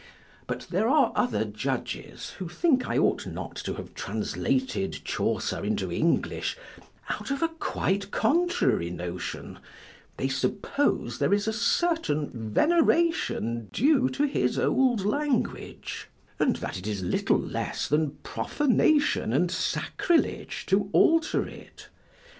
[0.47, 5.91] But there are other judges, who think I ought not to have translated Chaucer into
[5.91, 6.57] English,
[7.11, 9.59] out of a quite contrary notion:
[10.17, 16.09] they suppose there is a certain veneration due to his old language;
[16.39, 21.89] and that it is little less than profanation and sacrilege to alter it.